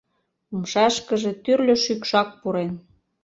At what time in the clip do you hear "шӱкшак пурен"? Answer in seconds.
1.83-2.71